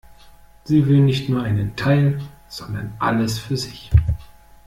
[0.63, 3.91] Sie will nicht nur einen Teil, sondern alles für sich.